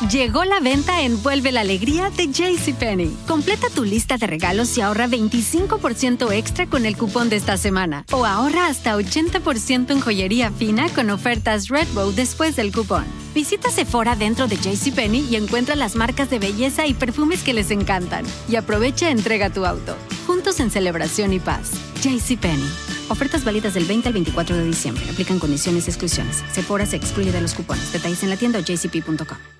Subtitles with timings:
[0.00, 3.16] Llegó la venta Envuelve la Alegría de JCPenney.
[3.26, 8.04] Completa tu lista de regalos y ahorra 25% extra con el cupón de esta semana.
[8.12, 13.06] O ahorra hasta 80% en joyería fina con ofertas Redbow después del cupón.
[13.34, 17.70] Visita Sephora dentro de JCPenney y encuentra las marcas de belleza y perfumes que les
[17.70, 18.26] encantan.
[18.50, 19.96] Y aprovecha entrega tu auto.
[20.26, 21.70] Juntos en celebración y paz.
[22.02, 22.70] JCPenney.
[23.08, 25.04] Ofertas válidas del 20 al 24 de diciembre.
[25.10, 26.44] Aplican condiciones y exclusiones.
[26.52, 27.94] Sephora se excluye de los cupones.
[27.94, 29.55] Detalles en la tienda o jcp.com.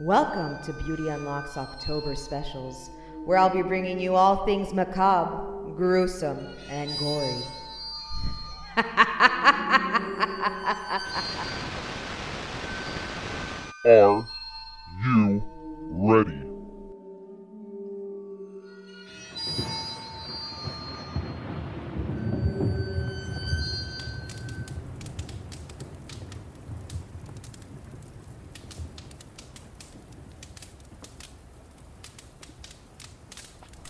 [0.00, 2.88] Welcome to Beauty Unlocks October specials,
[3.26, 7.36] where I'll be bringing you all things macabre, gruesome, and gory.
[13.84, 14.26] Are
[15.04, 15.42] you
[15.90, 16.49] ready?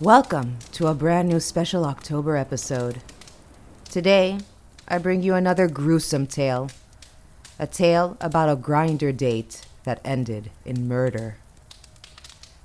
[0.01, 3.03] Welcome to a brand new special October episode.
[3.85, 4.39] Today,
[4.89, 6.71] I bring you another gruesome tale.
[7.59, 11.37] A tale about a Grindr date that ended in murder.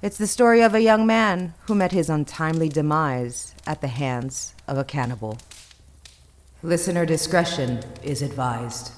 [0.01, 4.55] It's the story of a young man who met his untimely demise at the hands
[4.65, 5.37] of a cannibal.
[6.63, 8.93] Listener discretion is advised.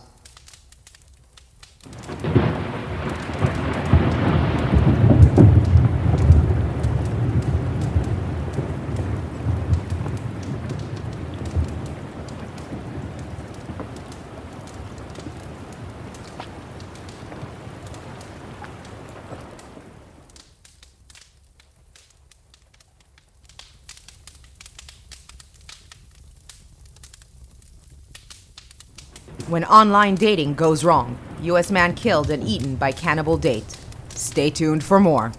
[29.48, 31.72] When online dating goes wrong, U.S.
[31.72, 33.78] man killed and eaten by cannibal date.
[34.10, 35.32] Stay tuned for more.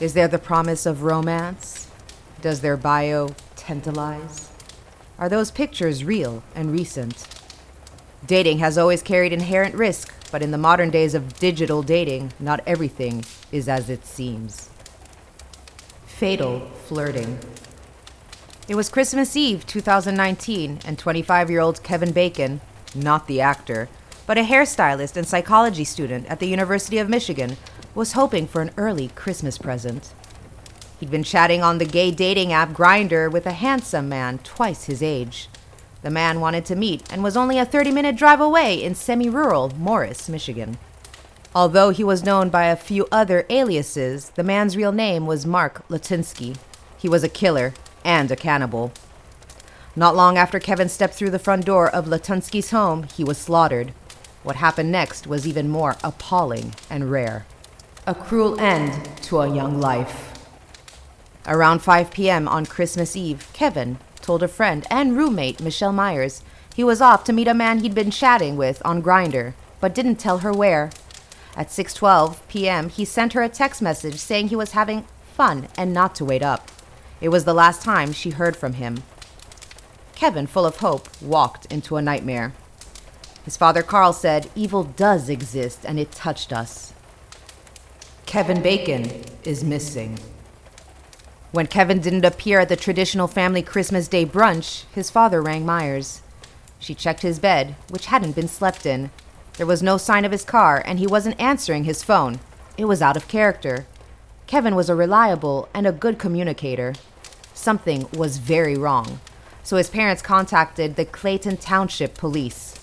[0.00, 1.90] Is there the promise of romance?
[2.40, 4.50] Does their bio tantalize?
[5.18, 7.28] Are those pictures real and recent?
[8.26, 12.60] Dating has always carried inherent risk, but in the modern days of digital dating, not
[12.66, 14.70] everything is as it seems.
[16.06, 17.38] Fatal flirting.
[18.66, 22.62] It was Christmas Eve 2019, and 25 year old Kevin Bacon,
[22.94, 23.90] not the actor,
[24.26, 27.58] but a hairstylist and psychology student at the University of Michigan,
[27.94, 30.14] was hoping for an early Christmas present.
[30.98, 35.02] He'd been chatting on the gay dating app Grindr with a handsome man twice his
[35.02, 35.50] age.
[36.00, 39.28] The man wanted to meet and was only a 30 minute drive away in semi
[39.28, 40.78] rural Morrice, Michigan.
[41.54, 45.86] Although he was known by a few other aliases, the man's real name was Mark
[45.88, 46.56] Latunski.
[46.96, 47.74] He was a killer
[48.04, 48.92] and a cannibal.
[49.96, 53.92] Not long after Kevin stepped through the front door of Latunski's home, he was slaughtered.
[54.42, 57.46] What happened next was even more appalling and rare.
[58.06, 60.32] A cruel end to a young life.
[61.46, 62.48] Around 5 p.m.
[62.48, 66.42] on Christmas Eve, Kevin told a friend and roommate, Michelle Myers,
[66.74, 70.16] he was off to meet a man he'd been chatting with on Grindr, but didn't
[70.16, 70.90] tell her where.
[71.56, 75.94] At 6:12 p.m., he sent her a text message saying he was having fun and
[75.94, 76.70] not to wait up.
[77.24, 79.02] It was the last time she heard from him.
[80.14, 82.52] Kevin, full of hope, walked into a nightmare.
[83.46, 86.92] His father Carl said, Evil does exist and it touched us.
[88.26, 90.18] Kevin Bacon is missing.
[91.50, 96.20] When Kevin didn't appear at the traditional family Christmas Day brunch, his father rang Myers.
[96.78, 99.08] She checked his bed, which hadn't been slept in.
[99.56, 102.40] There was no sign of his car, and he wasn't answering his phone.
[102.76, 103.86] It was out of character.
[104.46, 106.92] Kevin was a reliable and a good communicator.
[107.54, 109.20] Something was very wrong,
[109.62, 112.74] so his parents contacted the Clayton Township Police.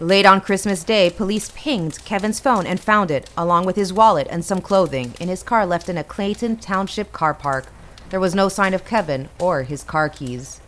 [0.00, 4.26] Late on Christmas Day, police pinged Kevin's phone and found it, along with his wallet
[4.28, 7.66] and some clothing, in his car left in a Clayton Township car park.
[8.10, 10.60] There was no sign of Kevin or his car keys.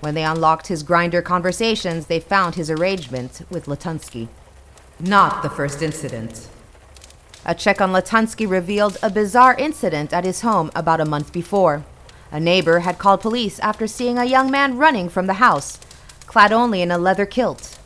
[0.00, 4.28] When they unlocked his Grindr conversations, they found his arrangement with Latunski.
[4.98, 6.48] Not the first incident.
[7.44, 11.84] A check on Latunski revealed a bizarre incident at his home about a month before.
[12.30, 15.80] A neighbor had called police after seeing a young man running from the house,
[16.26, 17.80] clad only in a leather kilt.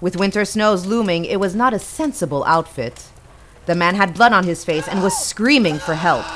[0.00, 3.06] With winter snows looming, it was not a sensible outfit.
[3.66, 6.26] The man had blood on his face and was screaming for help.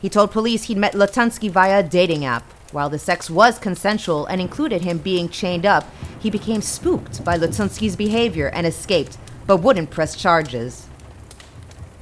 [0.00, 2.42] He told police he'd met Latunski via a dating app.
[2.72, 5.88] While the sex was consensual and included him being chained up,
[6.18, 10.88] he became spooked by Latunski's behavior and escaped, but wouldn't press charges.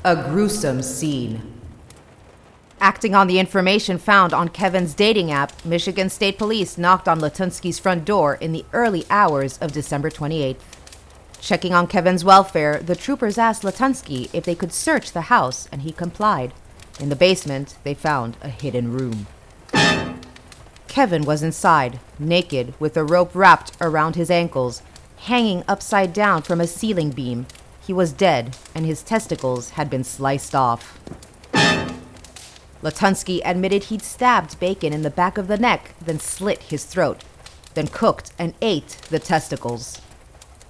[0.02, 1.43] A gruesome scene.
[2.81, 7.79] Acting on the information found on Kevin's dating app, Michigan State Police knocked on Latunski's
[7.79, 10.62] front door in the early hours of December 28th.
[11.43, 15.82] Checking on Kevin's welfare, the troopers asked Latunski if they could search the house, and
[15.82, 16.55] he complied.
[16.99, 19.26] In the basement, they found a hidden room.
[20.88, 24.81] Kevin was inside, naked, with a rope wrapped around his ankles,
[25.19, 27.47] hanging upside down from a ceiling beam.
[27.87, 30.99] He was dead, and his testicles had been sliced off.
[32.82, 37.25] Latunski admitted he'd stabbed Bacon in the back of the neck, then slit his throat,
[37.75, 40.00] then cooked and ate the testicles.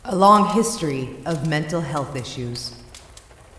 [0.04, 2.74] A long history of mental health issues.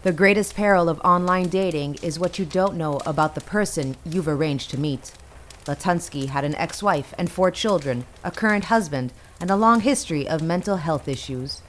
[0.04, 4.27] The greatest peril of online dating is what you don't know about the person you've
[4.27, 5.13] arranged to meet.
[5.65, 10.27] Latunski had an ex wife and four children, a current husband, and a long history
[10.27, 11.62] of mental health issues.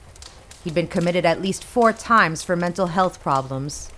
[0.63, 3.91] He'd been committed at least four times for mental health problems.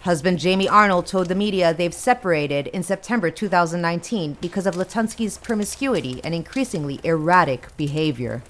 [0.00, 6.20] Husband Jamie Arnold told the media they've separated in September 2019 because of Latunski's promiscuity
[6.22, 8.42] and increasingly erratic behavior.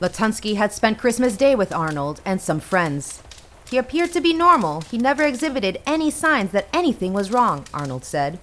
[0.00, 3.22] Latunski had spent Christmas Day with Arnold and some friends.
[3.70, 4.82] He appeared to be normal.
[4.82, 8.38] He never exhibited any signs that anything was wrong, Arnold said.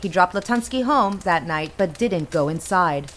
[0.00, 3.12] He dropped Latunski home that night but didn't go inside.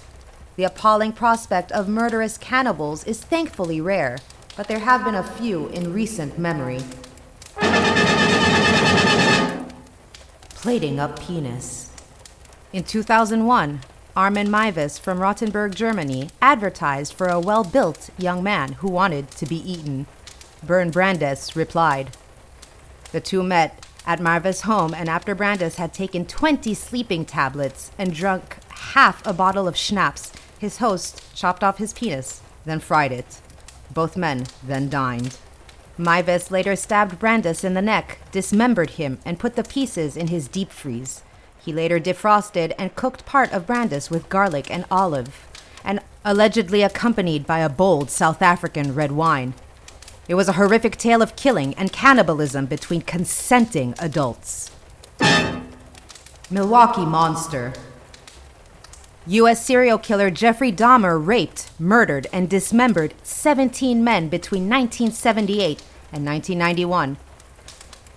[0.57, 4.17] The appalling prospect of murderous cannibals is thankfully rare,
[4.55, 6.81] but there have been a few in recent memory.
[10.55, 11.91] Plating up penis.
[12.73, 13.81] In 2001,
[14.15, 19.45] Armin Meiwes from Rothenburg, Germany, advertised for a well built young man who wanted to
[19.45, 20.07] be eaten.
[20.63, 22.17] Bernd Brandes replied.
[23.11, 28.11] The two met at Meiwes' home, and after Brandes had taken 20 sleeping tablets and
[28.11, 33.41] drunk half a bottle of schnapps, his host chopped off his penis, then fried it.
[33.93, 35.37] Both men then dined.
[35.97, 40.47] Meiwes later stabbed Brandes in the neck, dismembered him, and put the pieces in his
[40.47, 41.23] deep freeze.
[41.59, 45.47] He later defrosted and cooked part of Brandes with garlic and olive,
[45.83, 49.53] and allegedly accompanied by a bold South African red wine.
[50.27, 54.71] It was a horrific tale of killing and cannibalism between consenting adults.
[56.49, 57.73] Milwaukee Monster.
[59.29, 59.65] U.S.
[59.65, 65.83] serial killer Jeffrey Dahmer raped, murdered, and dismembered 17 men between 1978
[66.13, 67.17] and 1991.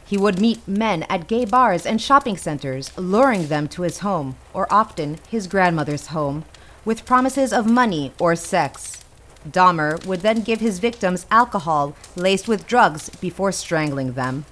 [0.06, 4.36] He would meet men at gay bars and shopping centers, luring them to his home,
[4.54, 6.44] or often his grandmother's home,
[6.84, 9.04] with promises of money or sex.
[9.48, 14.44] Dahmer would then give his victims alcohol laced with drugs before strangling them.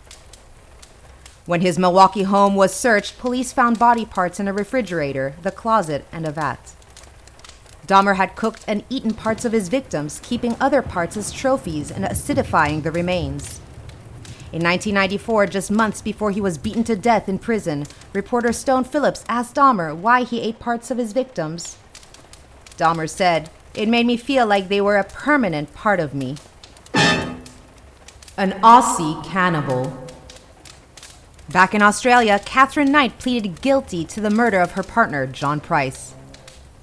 [1.48, 6.04] When his Milwaukee home was searched, police found body parts in a refrigerator, the closet,
[6.12, 6.74] and a vat.
[7.86, 12.04] Dahmer had cooked and eaten parts of his victims, keeping other parts as trophies and
[12.04, 13.62] acidifying the remains.
[14.52, 19.24] In 1994, just months before he was beaten to death in prison, reporter Stone Phillips
[19.26, 21.78] asked Dahmer why he ate parts of his victims.
[22.76, 26.36] Dahmer said, It made me feel like they were a permanent part of me.
[28.36, 30.07] An Aussie cannibal.
[31.50, 36.14] Back in Australia, Katherine Knight pleaded guilty to the murder of her partner, John Price.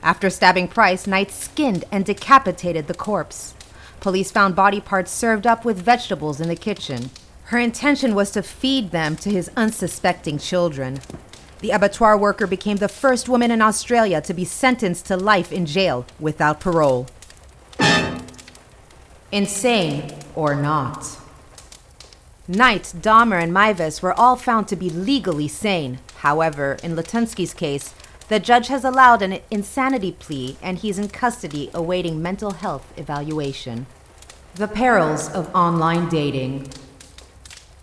[0.02, 3.54] After stabbing Price, Knight skinned and decapitated the corpse.
[4.00, 7.12] Police found body parts served up with vegetables in the kitchen.
[7.46, 11.00] Her intention was to feed them to his unsuspecting children.
[11.60, 15.68] The abattoir worker became the first woman in Australia to be sentenced to life in
[15.68, 17.06] jail without parole.
[19.32, 21.20] Insane or not.
[22.48, 25.98] Knight, Dahmer, and Meiwes were all found to be legally sane.
[26.18, 27.96] However, in Latunski's case,
[28.28, 33.88] the judge has allowed an insanity plea and he's in custody awaiting mental health evaluation.
[34.54, 36.70] The perils of online dating.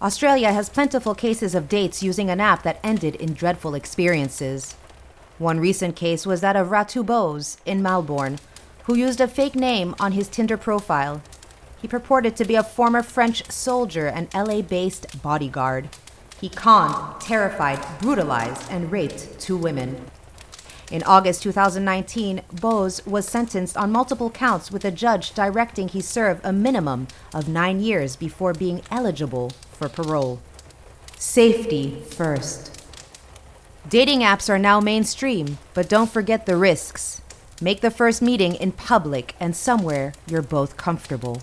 [0.00, 4.76] Australia has plentiful cases of dates using an app that ended in dreadful experiences.
[5.38, 8.38] One recent case was that of Ratu Bose in Melbourne,
[8.84, 11.20] who used a fake name on his Tinder profile.
[11.82, 15.88] He purported to be a former French soldier and LA based bodyguard.
[16.40, 20.06] He conned, terrified, brutalized, and raped two women.
[20.92, 26.40] In August 2019, Bose was sentenced on multiple counts with a judge directing he serve
[26.44, 30.40] a minimum of nine years before being eligible for parole.
[31.16, 32.84] Safety first.
[33.88, 37.22] Dating apps are now mainstream, but don't forget the risks.
[37.60, 41.42] Make the first meeting in public and somewhere you're both comfortable.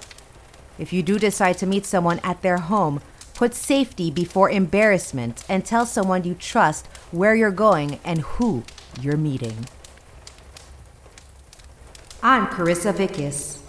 [0.79, 3.01] If you do decide to meet someone at their home,
[3.33, 8.63] put safety before embarrassment and tell someone you trust where you're going and who
[9.01, 9.67] you're meeting.
[12.23, 13.59] I'm Carissa Vickis.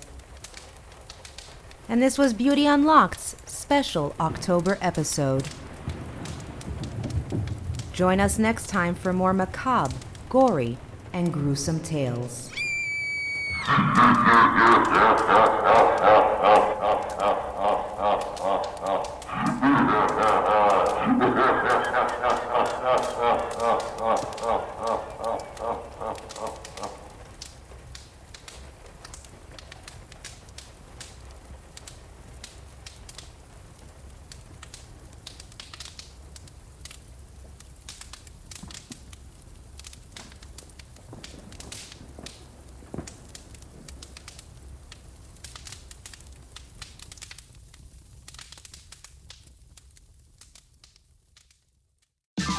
[1.88, 5.48] And this was Beauty Unlocked's special October episode.
[7.92, 9.96] Join us next time for more macabre,
[10.28, 10.78] gory,
[11.12, 12.50] and gruesome tales.
[20.10, 20.49] Uh-huh.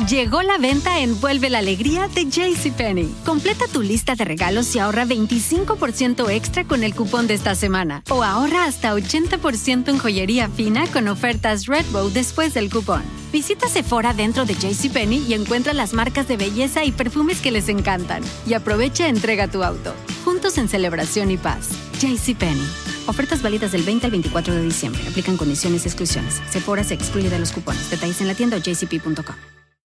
[0.10, 3.13] Llegó la venta Envuelve la Alegría de JCPenney.
[3.24, 8.03] Completa tu lista de regalos y ahorra 25% extra con el cupón de esta semana.
[8.10, 13.03] O ahorra hasta 80% en joyería fina con ofertas Redbow después del cupón.
[13.31, 17.70] Visita Sephora dentro de JCPenney y encuentra las marcas de belleza y perfumes que les
[17.70, 18.24] encantan.
[18.48, 19.93] Y aprovecha y entrega tu auto.
[20.25, 21.70] Juntos en celebración y paz.
[22.00, 22.67] JCPenney.
[23.05, 25.03] Ofertas válidas del 20 al 24 de diciembre.
[25.08, 26.41] Aplican condiciones y exclusiones.
[26.50, 27.91] Sephora se excluye de los cupones.
[27.91, 29.60] Detalles en la tienda o jcp.com.